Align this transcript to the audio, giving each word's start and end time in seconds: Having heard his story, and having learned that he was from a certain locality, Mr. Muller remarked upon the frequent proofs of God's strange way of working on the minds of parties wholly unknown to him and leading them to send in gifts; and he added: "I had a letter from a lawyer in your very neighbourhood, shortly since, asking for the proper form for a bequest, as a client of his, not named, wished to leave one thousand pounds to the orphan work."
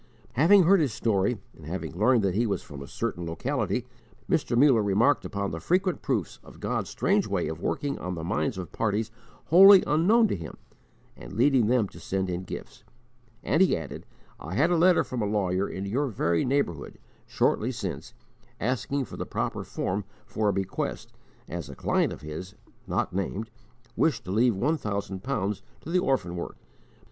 Having 0.33 0.63
heard 0.63 0.79
his 0.79 0.91
story, 0.91 1.37
and 1.55 1.67
having 1.67 1.93
learned 1.95 2.23
that 2.23 2.33
he 2.33 2.47
was 2.47 2.63
from 2.63 2.81
a 2.81 2.87
certain 2.87 3.23
locality, 3.27 3.85
Mr. 4.27 4.57
Muller 4.57 4.81
remarked 4.81 5.25
upon 5.25 5.51
the 5.51 5.59
frequent 5.59 6.01
proofs 6.01 6.39
of 6.43 6.59
God's 6.59 6.89
strange 6.89 7.27
way 7.27 7.47
of 7.47 7.61
working 7.61 7.99
on 7.99 8.15
the 8.15 8.23
minds 8.23 8.57
of 8.57 8.71
parties 8.71 9.11
wholly 9.51 9.83
unknown 9.85 10.27
to 10.29 10.35
him 10.35 10.57
and 11.15 11.33
leading 11.37 11.67
them 11.67 11.87
to 11.89 11.99
send 11.99 12.31
in 12.31 12.45
gifts; 12.45 12.83
and 13.43 13.61
he 13.61 13.77
added: 13.77 14.07
"I 14.39 14.55
had 14.55 14.71
a 14.71 14.75
letter 14.75 15.03
from 15.03 15.21
a 15.21 15.27
lawyer 15.27 15.69
in 15.69 15.85
your 15.85 16.07
very 16.07 16.43
neighbourhood, 16.45 16.97
shortly 17.27 17.71
since, 17.71 18.15
asking 18.59 19.05
for 19.05 19.17
the 19.17 19.27
proper 19.27 19.63
form 19.63 20.03
for 20.25 20.49
a 20.49 20.53
bequest, 20.53 21.13
as 21.47 21.69
a 21.69 21.75
client 21.75 22.11
of 22.11 22.21
his, 22.21 22.55
not 22.87 23.13
named, 23.13 23.51
wished 23.95 24.25
to 24.25 24.31
leave 24.31 24.55
one 24.55 24.77
thousand 24.77 25.21
pounds 25.23 25.61
to 25.81 25.91
the 25.91 25.99
orphan 25.99 26.35
work." 26.35 26.57